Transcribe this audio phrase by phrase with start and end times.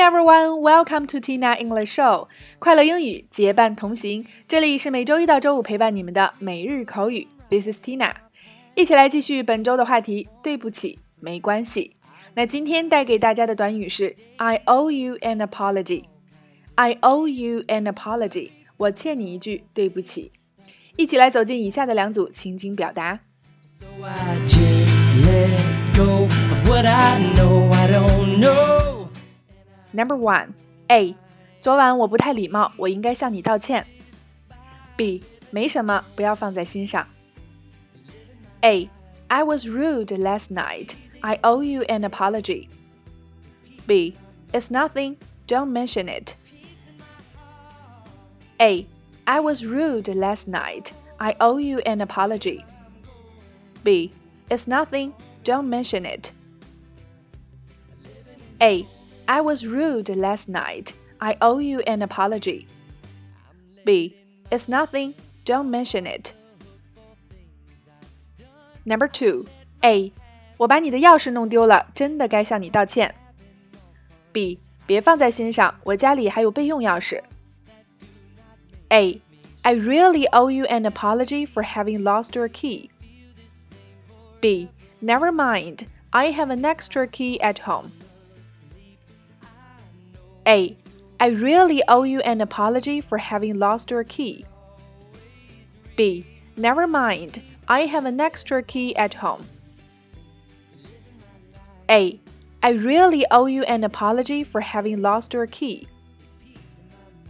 [0.00, 2.26] everyone, welcome to Tina English Show。
[2.58, 7.28] 快乐英语结伴同行，这里是每周一到周五陪伴你们的每日口语。
[7.50, 8.14] This is Tina，
[8.74, 10.28] 一起来继续本周的话题。
[10.42, 11.96] 对不起，没关系。
[12.32, 16.04] 那今天带给大家的短语是 I owe you an apology。
[16.76, 18.52] I owe you an apology。
[18.78, 20.32] 我欠你一句对不起。
[20.96, 23.20] 一起来走进以下的两组情景表达。
[29.91, 30.49] Number one,
[30.87, 31.15] A，
[31.59, 33.85] 昨晚我不太礼貌，我应该向你道歉。
[34.95, 37.07] B，没什么，不要放在心上。
[38.61, 38.89] A,
[39.27, 40.93] I was rude last night.
[41.21, 42.67] I owe you an apology.
[43.87, 44.15] B,
[44.51, 45.17] it's nothing.
[45.47, 46.35] Don't mention it.
[48.59, 48.87] A,
[49.25, 50.91] I was rude last night.
[51.17, 52.63] I owe you an apology.
[53.83, 54.11] B,
[54.49, 55.13] it's nothing.
[55.43, 56.31] Don't mention it.
[58.59, 58.87] A.
[59.29, 60.93] I was rude last night.
[61.19, 62.67] I owe you an apology.
[63.83, 64.15] B.
[64.51, 65.13] It's nothing.
[65.45, 66.33] Don't mention it.
[68.83, 69.45] Number two.
[69.81, 70.11] A.
[70.57, 73.13] 我把你的钥匙弄丢了，真的该向你道歉。
[74.31, 74.59] B.
[74.85, 77.21] 别放在心上，我家里还有备用钥匙。
[78.89, 79.21] A.
[79.63, 82.91] I really owe you an apology for having lost your key.
[84.39, 84.69] B.
[85.01, 85.87] Never mind.
[86.11, 87.91] I have an extra key at home.
[90.49, 90.77] A.
[91.19, 94.45] I really owe you an apology for having lost your key.
[95.95, 96.25] B.
[96.57, 97.41] Never mind.
[97.67, 99.45] I have an extra key at home.
[101.89, 102.19] A.
[102.61, 105.87] I really owe you an apology for having lost your key.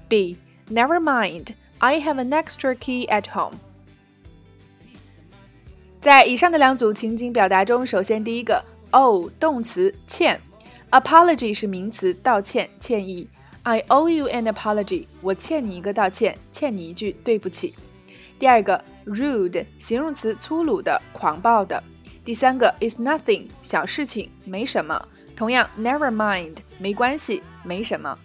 [0.09, 0.37] B.
[0.69, 1.55] Never mind.
[1.79, 3.59] I have an extra key at home.
[6.01, 10.39] 在以上的两组情景表达中，首先第一个，owe 动词欠
[10.90, 13.28] ，apology 是名词道歉歉意。
[13.62, 17.74] I owe you an apology，我欠你一个道歉，欠你一句对不起。
[18.38, 21.82] 第二个，rude 形容词粗鲁的、狂暴的。
[22.24, 25.08] 第三个，is nothing 小事情，没什么。
[25.36, 28.18] 同样，never mind 没关系，没什么。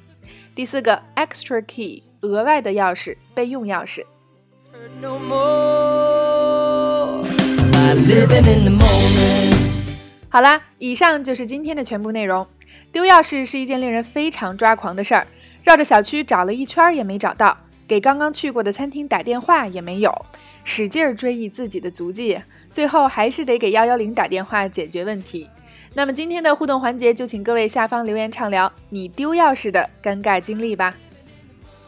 [0.54, 4.06] 第四个，extra key 额外的钥匙，备用钥匙。
[10.30, 12.46] 好啦，以上就是今天的全部内容。
[12.92, 15.28] 丢钥匙是一件令人非常抓狂的事儿，
[15.64, 20.26] 绕着小区找了一圈也没找到，给刚刚去过的餐厅打电话也没有，
[20.64, 22.40] 使劲儿追忆自己的足迹，
[22.72, 25.50] 最后还是得给幺幺零打电话解决问题。
[25.94, 30.94] 那么今天的互动环节，就请各位下方留言畅聊你丢钥匙的尴尬经历吧。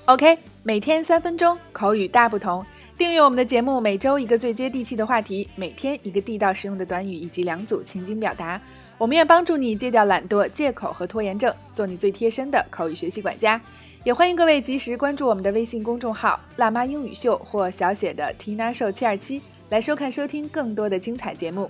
[0.06, 2.66] OK，每天三分钟，口语大不同。
[2.98, 8.60] 订阅我们的节目，每周一个最接地气的话题，每天一个地道实用的短语以及两组情景表达。
[8.98, 13.62] 我们愿帮助你戒掉懒惰、借口和拖延症，做你最贴身的口语学习管家。
[14.04, 21.70] 也欢迎各位及时关注我们的微信公众号“辣妈英语秀”或小写的 “Tina Show 七二七”，来收看收听更多的精彩节目。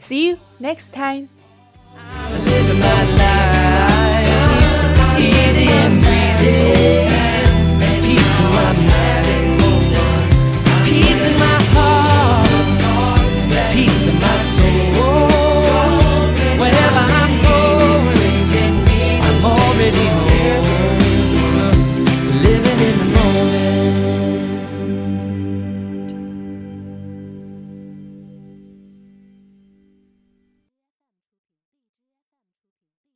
[0.00, 1.28] See you next time.